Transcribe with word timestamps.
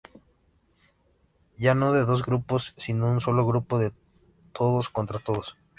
Ya 1.59 1.75
no 1.75 1.91
de 1.91 2.05
dos 2.05 2.25
grupos 2.25 2.73
sino 2.75 3.07
un 3.11 3.21
solo 3.21 3.45
grupo 3.45 3.77
de 3.77 3.93
todos 4.51 4.89
contra 4.89 5.19
todos. 5.19 5.55